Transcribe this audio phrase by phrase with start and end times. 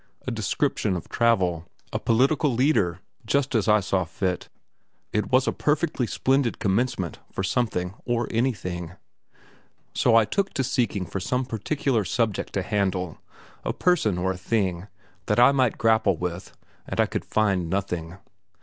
[0.25, 4.49] A description of travel, a political leader, just as I thought fit
[5.13, 8.93] it was a perfectly splendid commencement for something or anything.
[9.93, 13.19] So I took to seeking for some particular subject to handle,
[13.63, 14.87] a person or a thing,
[15.27, 16.57] that I might grapple with,
[16.87, 18.17] and I could find nothing.